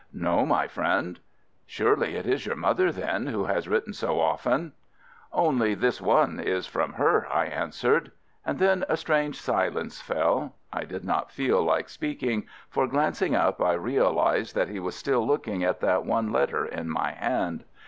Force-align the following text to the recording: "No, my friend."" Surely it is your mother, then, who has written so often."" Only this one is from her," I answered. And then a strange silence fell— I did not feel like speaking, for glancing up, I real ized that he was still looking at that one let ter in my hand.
"No, 0.13 0.47
my 0.47 0.67
friend."" 0.67 1.19
Surely 1.67 2.15
it 2.15 2.25
is 2.25 2.47
your 2.47 2.55
mother, 2.55 2.91
then, 2.91 3.27
who 3.27 3.43
has 3.43 3.67
written 3.67 3.93
so 3.93 4.19
often."" 4.19 4.73
Only 5.31 5.75
this 5.75 6.01
one 6.01 6.39
is 6.39 6.65
from 6.65 6.93
her," 6.93 7.27
I 7.31 7.45
answered. 7.45 8.11
And 8.43 8.57
then 8.57 8.83
a 8.89 8.97
strange 8.97 9.39
silence 9.39 10.01
fell— 10.01 10.55
I 10.73 10.85
did 10.85 11.05
not 11.05 11.29
feel 11.31 11.61
like 11.61 11.87
speaking, 11.87 12.47
for 12.67 12.87
glancing 12.87 13.35
up, 13.35 13.61
I 13.61 13.73
real 13.73 14.19
ized 14.19 14.55
that 14.55 14.69
he 14.69 14.79
was 14.79 14.95
still 14.95 15.23
looking 15.27 15.63
at 15.63 15.81
that 15.81 16.03
one 16.03 16.31
let 16.31 16.49
ter 16.49 16.65
in 16.65 16.89
my 16.89 17.11
hand. 17.11 17.63